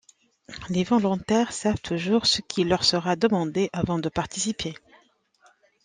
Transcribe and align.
Les 0.69 0.83
volontaires 0.83 1.51
savent 1.53 1.79
toujours 1.79 2.25
ce 2.25 2.41
qui 2.41 2.63
leur 2.63 2.83
sera 2.85 3.15
demandé 3.15 3.69
avant 3.71 3.99
de 3.99 4.09
participer. 4.09 4.73